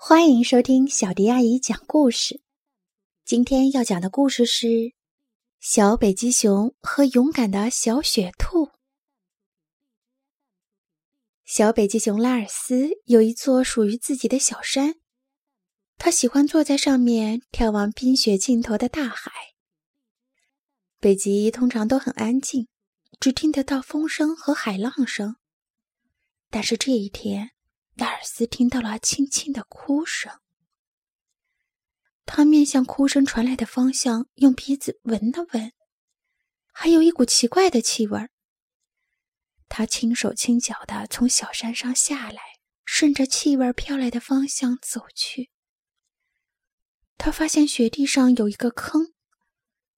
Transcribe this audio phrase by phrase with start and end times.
[0.00, 2.40] 欢迎收听小迪阿姨讲故事。
[3.24, 4.66] 今天要讲的故事是
[5.58, 8.66] 《小北极熊和勇敢的小雪兔》。
[11.44, 15.00] 小北极熊拉尔斯有一座属于自己的小山，
[15.96, 19.32] 他喜欢坐在上面眺望冰雪尽头的大海。
[21.00, 22.68] 北极通常都很安静，
[23.18, 25.34] 只听得到风声和海浪声，
[26.48, 27.50] 但是这一天。
[27.98, 30.40] 戴尔斯听到了轻轻的哭声，
[32.24, 35.72] 他面向哭声传来的方向，用鼻子闻了闻，
[36.72, 38.28] 还有一股奇怪的气味。
[39.68, 42.40] 他轻手轻脚的从小山上下来，
[42.84, 45.50] 顺着气味飘来的方向走去。
[47.16, 49.12] 他发现雪地上有一个坑，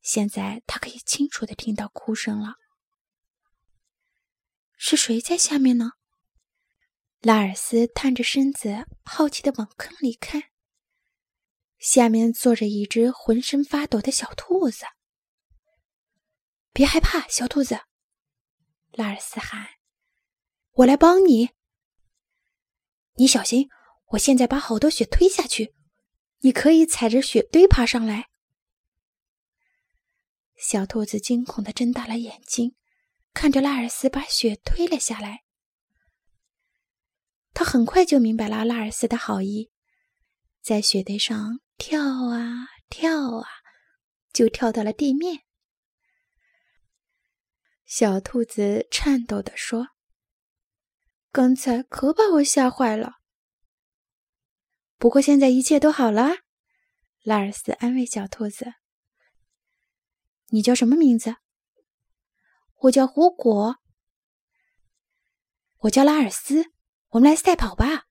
[0.00, 2.54] 现在他可以清楚的听到哭声了。
[4.78, 5.92] 是谁在下面呢？
[7.20, 10.44] 拉尔斯探着身子，好奇的往坑里看。
[11.78, 14.86] 下面坐着一只浑身发抖的小兔子。
[16.72, 17.80] 别害怕，小兔子，
[18.92, 19.66] 拉尔斯喊
[20.72, 21.50] ：“我来帮你。
[23.16, 23.68] 你小心，
[24.12, 25.74] 我现在把好多雪推下去，
[26.38, 28.30] 你可以踩着雪堆爬上来。”
[30.56, 32.76] 小兔子惊恐的睁大了眼睛，
[33.34, 35.44] 看着拉尔斯把雪推了下来。
[37.52, 39.70] 他很快就明白了拉尔斯的好意，
[40.62, 43.46] 在雪堆上跳啊跳啊，
[44.32, 45.44] 就跳到了地面。
[47.84, 49.88] 小兔子颤抖地说
[51.32, 53.14] ：“刚才可把我吓坏了。
[54.96, 56.30] 不过现在一切都好了。”
[57.22, 58.74] 拉尔斯安慰小兔子
[60.48, 61.36] ：“你叫什么名字
[62.82, 63.76] ？”“我叫胡果。
[65.80, 66.72] ”“我叫拉尔斯。”
[67.10, 68.06] 我们来赛跑吧！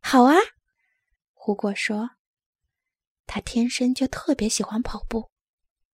[0.00, 0.34] 好啊，
[1.32, 2.10] 胡果说
[3.24, 5.30] ：“他天生就特别喜欢跑步，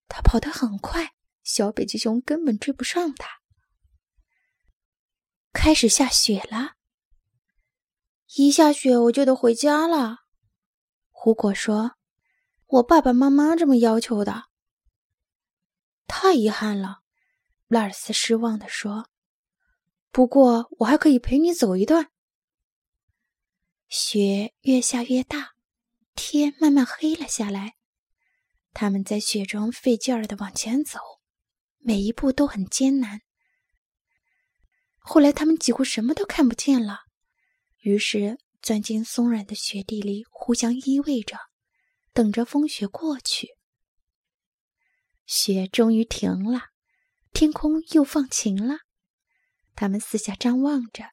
[0.08, 1.14] 他跑得很快，
[1.44, 3.42] 小北极熊根本追不上他。”
[5.54, 6.74] 开始下雪了，
[8.34, 10.24] 一下雪我就得回家了。
[11.10, 11.96] 胡果说
[12.66, 14.46] ：“我爸爸妈妈这么要求的。”
[16.08, 17.02] 太遗憾了，
[17.68, 19.08] 拉尔斯失望地说。
[20.12, 22.10] 不过，我还可以陪你走一段。
[23.88, 25.52] 雪越下越大，
[26.14, 27.76] 天慢慢黑了下来。
[28.72, 30.98] 他们在雪中费劲儿的往前走，
[31.78, 33.22] 每一步都很艰难。
[34.98, 37.00] 后来，他们几乎什么都看不见了，
[37.80, 41.36] 于是钻进松软的雪地里，互相依偎着，
[42.12, 43.48] 等着风雪过去。
[45.24, 46.70] 雪终于停了，
[47.32, 48.80] 天空又放晴了。
[49.80, 51.04] 他们四下张望着，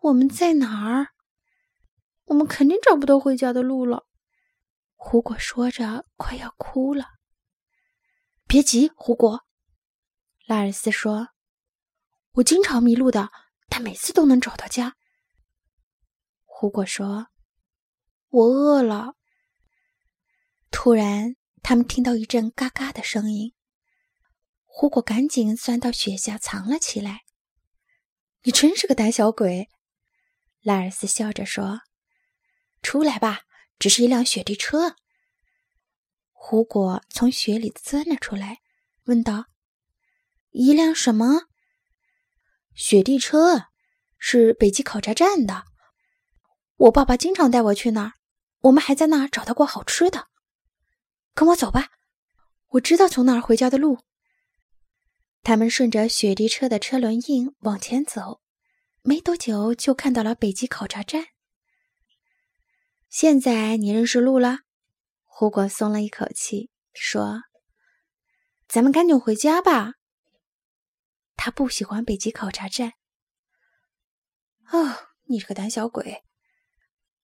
[0.00, 1.08] 我们在哪儿？
[2.24, 4.06] 我们肯定找不到回家的路了。
[4.96, 7.04] 胡果说着，快要哭了。
[8.46, 9.44] 别急，胡果，
[10.46, 11.28] 拉尔斯说
[12.36, 13.28] ：“我经常迷路的，
[13.68, 14.96] 但每次都能找到家。”
[16.46, 17.26] 胡果说
[18.32, 19.12] ：“我饿了。”
[20.72, 23.52] 突然，他们听到一阵嘎嘎的声音。
[24.76, 27.20] 胡果赶紧钻到雪下藏了起来。
[28.42, 29.68] 你真是个胆小鬼，
[30.62, 31.82] 拉尔斯笑着说
[32.82, 33.42] ：“出来吧，
[33.78, 34.96] 只是一辆雪地车。”
[36.32, 38.62] 胡果从雪里钻了出来，
[39.04, 39.46] 问道
[40.50, 41.42] ：“一辆什么
[42.74, 43.66] ？”“雪地车，
[44.18, 45.66] 是北极考察站的。
[46.74, 48.14] 我爸爸经常带我去那儿，
[48.62, 50.26] 我们还在那儿找到过好吃的。
[51.32, 51.90] 跟我走吧，
[52.70, 54.00] 我知道从那儿回家的路。”
[55.44, 58.40] 他们顺着雪地车的车轮印往前走，
[59.02, 61.26] 没多久就看到了北极考察站。
[63.10, 64.60] 现在你认识路了，
[65.22, 67.42] 胡果松了一口气，说
[68.66, 69.92] ：“咱们赶紧回家吧。”
[71.36, 72.94] 他不喜欢北极考察站。
[74.72, 76.24] 哦，你是个胆小鬼，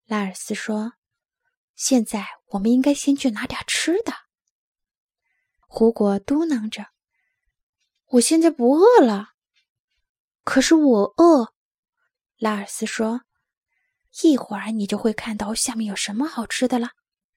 [0.05, 0.93] 拉尔斯说
[1.75, 4.13] ：“现在我们应该先去拿点吃的。”
[5.67, 6.89] 胡果嘟囔着。
[8.13, 9.35] 我现在不饿了，
[10.43, 11.55] 可是我饿。
[12.39, 13.23] 拉尔斯说
[14.25, 16.91] ：“一会儿你就会看到下面有什么好吃的了。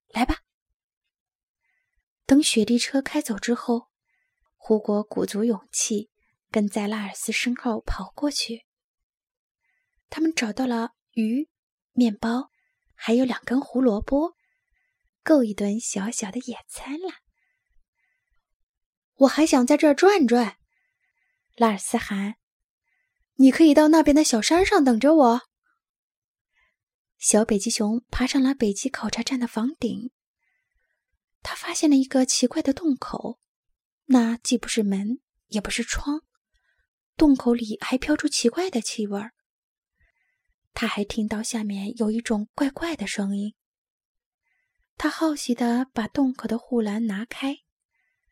[0.07, 0.39] 来吧。”
[2.25, 3.89] 等雪地车开走之后，
[4.55, 6.09] 胡果鼓足勇气
[6.49, 8.65] 跟在拉尔斯身后跑过去。
[10.09, 11.49] 他们找到了鱼、
[11.91, 12.49] 面包，
[12.95, 14.33] 还有两根胡萝卜，
[15.21, 17.09] 够一顿小小的野餐了。
[19.17, 20.57] 我还想在这儿转转。
[21.55, 22.35] 拉尔斯喊
[23.35, 25.41] ：“你可以到那边的小山上等着我。”
[27.19, 30.11] 小北极熊爬上了北极考察站的房顶。
[31.41, 33.39] 他发现了一个奇怪的洞口，
[34.05, 36.21] 那既不是门，也不是窗，
[37.15, 39.33] 洞口里还飘出奇怪的气味儿。
[40.73, 43.53] 他还听到下面有一种怪怪的声音。
[44.97, 47.57] 他好奇地把洞口的护栏拿开，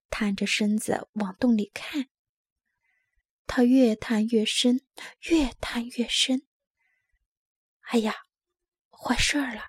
[0.09, 2.07] 探着身子往洞里看。
[3.47, 4.81] 他越探越深，
[5.29, 6.43] 越探越深。
[7.81, 8.15] 哎呀，
[8.89, 9.63] 坏事儿了！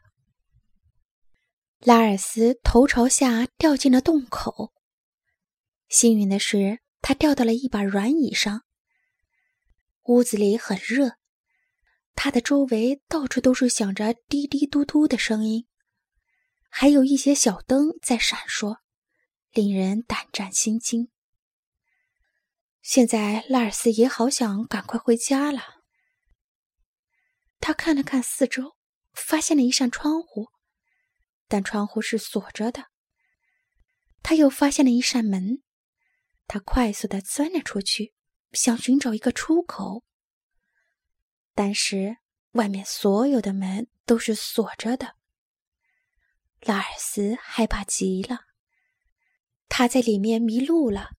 [1.81, 4.73] 拉尔斯头朝下掉进了洞口。
[5.89, 8.63] 幸运的是，他掉到了一把软椅上。
[10.05, 11.17] 屋子里很热，
[12.15, 15.67] 他的周围到处都是响着滴滴嘟嘟的声音，
[16.69, 18.79] 还有一些小灯在闪烁，
[19.53, 21.11] 令人胆战心惊。
[22.83, 25.83] 现在，拉尔斯也好想赶快回家了。
[27.61, 28.77] 他看了看四周，
[29.13, 30.49] 发现了一扇窗户，
[31.47, 32.87] 但窗户是锁着的。
[34.21, 35.63] 他又发现了一扇门，
[36.49, 38.15] 他快速的钻了出去，
[38.53, 40.03] 想寻找一个出口。
[41.55, 42.17] 但是
[42.53, 45.15] 外面所有的门都是锁着的。
[46.61, 48.41] 拉尔斯害怕极了，
[49.69, 51.13] 他在里面迷路了。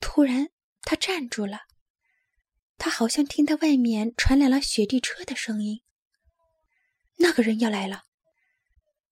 [0.00, 0.50] 突然，
[0.82, 1.62] 他站住了。
[2.76, 5.82] 他好像听到外面传来了雪地车的声音。
[7.16, 8.04] 那个人要来了，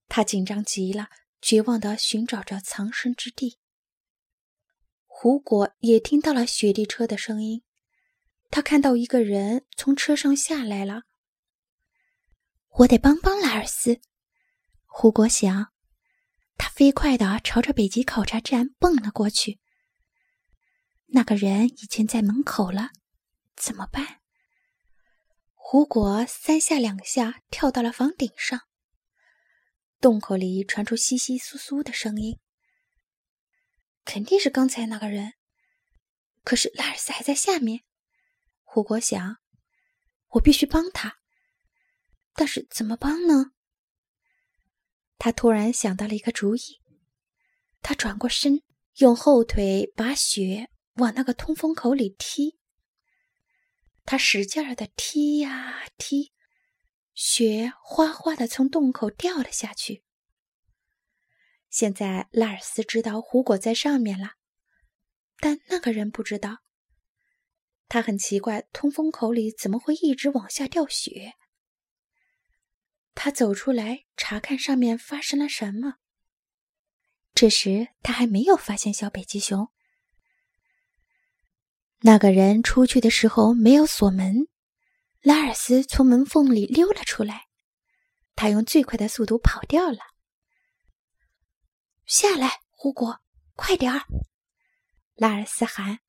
[0.07, 1.09] 他紧张极了，
[1.43, 3.59] 绝望的寻找着藏身之地。
[5.07, 7.65] 胡果也听到了雪地车的声音，
[8.51, 11.03] 他看到一个人从车上下来了。
[12.79, 14.01] 我得帮帮拉尔斯，
[14.85, 15.73] 胡果想，
[16.57, 19.59] 他飞快的朝着北极考察站蹦了过去。
[21.07, 22.91] 那个人已经在门口了。
[23.57, 24.21] 怎么办？
[25.55, 28.61] 胡果三下两下跳到了房顶上。
[30.01, 32.39] 洞口里传出窸窸窣窣的声音，
[34.05, 35.33] 肯定是刚才那个人。
[36.45, 37.83] 可是拉尔斯还在下面。
[38.63, 39.39] 胡果想，
[40.29, 41.17] 我必须帮他。
[42.35, 43.53] 但是怎么帮呢？
[45.17, 46.83] 他突然想到了一个主意。
[47.81, 48.63] 他转过身，
[48.97, 52.59] 用后腿把雪往那个通风口里踢。
[54.05, 56.33] 他使劲儿的踢呀踢，
[57.15, 60.05] 雪哗哗的从洞口掉了下去。
[61.69, 64.35] 现在拉尔斯知道胡果在上面了，
[65.39, 66.59] 但那个人不知道。
[67.89, 71.35] 他很奇怪，通风口里怎么会一直往下掉雪？
[73.15, 75.97] 他走出来查看上面发生了什么。
[77.35, 79.71] 这时他还没有发现小北极熊。
[82.01, 84.47] 那个人出去的时候没有锁门，
[85.23, 87.47] 拉尔斯从门缝里溜了出来。
[88.35, 89.99] 他用最快的速度跑掉了。
[92.05, 93.21] 下来，胡果，
[93.55, 94.03] 快点儿！
[95.15, 96.01] 拉尔斯喊：“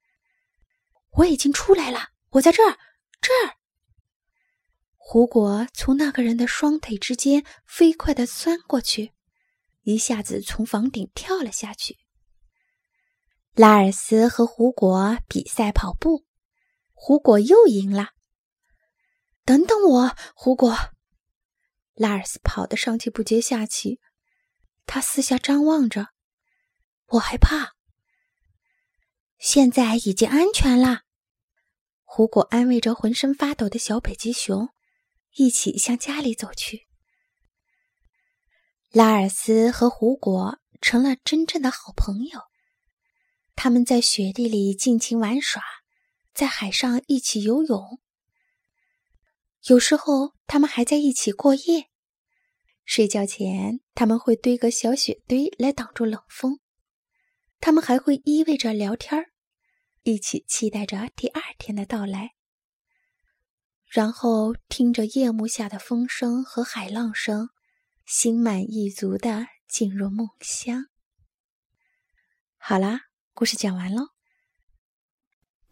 [1.20, 2.78] 我已经出来了，我在这儿，
[3.22, 3.56] 这儿。”
[4.98, 9.14] 胡果从那个人的双腿之间飞快的钻过去，
[9.84, 11.98] 一下子从房顶跳了下去。
[13.58, 16.28] 拉尔斯和胡果比赛跑步，
[16.94, 18.12] 胡果又赢了。
[19.44, 20.78] 等等我，胡果！
[21.96, 24.00] 拉尔斯跑得上气不接下气，
[24.86, 26.10] 他四下张望着，
[27.08, 27.74] 我害怕。
[29.40, 31.02] 现在已经安全了，
[32.04, 34.70] 胡果安慰着浑身发抖的小北极熊，
[35.34, 36.86] 一起向家里走去。
[38.92, 42.40] 拉尔斯和胡果成了真正的好朋友。
[43.58, 45.64] 他们在雪地里尽情玩耍，
[46.32, 48.00] 在海上一起游泳。
[49.64, 51.90] 有时候，他们还在一起过夜。
[52.86, 56.60] 睡觉前，他们会堆个小雪堆来挡住冷风。
[57.60, 59.26] 他们还会依偎着聊天
[60.04, 62.36] 一起期待着第二天的到来。
[63.88, 67.50] 然后，听着夜幕下的风声和海浪声，
[68.06, 70.86] 心满意足的进入梦乡。
[72.60, 73.07] 好啦。
[73.38, 74.04] 故事讲完喽，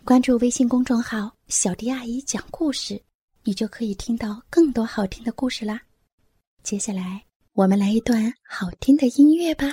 [0.04, 3.04] 关注微信公众号“小迪阿姨讲故事”，
[3.42, 5.82] 你就可以听到更多好听的故事啦。
[6.62, 9.66] 接下来，我们来一段好听的音乐吧。